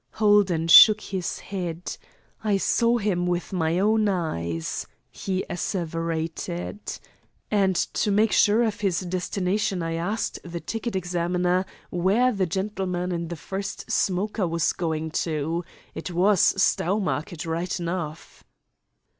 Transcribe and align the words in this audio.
Holden 0.13 0.67
shook 0.67 0.99
his 0.99 1.37
head. 1.37 1.95
"I 2.43 2.57
saw 2.57 2.97
him 2.97 3.27
with 3.27 3.53
my 3.53 3.77
own 3.77 4.09
eyes," 4.09 4.87
he 5.11 5.45
asseverated, 5.47 6.79
"and 7.51 7.75
to 7.75 8.09
make 8.09 8.31
sure 8.31 8.63
of 8.63 8.81
his 8.81 9.01
destination 9.01 9.83
I 9.83 9.93
asked 9.93 10.39
the 10.43 10.59
ticket 10.59 10.95
examiner 10.95 11.65
where 11.91 12.31
the 12.31 12.47
gentleman 12.47 13.11
in 13.11 13.27
the 13.27 13.35
first 13.35 13.91
smoker 13.91 14.47
was 14.47 14.73
going 14.73 15.11
to. 15.27 15.63
It 15.93 16.09
was 16.09 16.55
Stowmarket, 16.59 17.45
right 17.45 17.79
enough." 17.79 18.43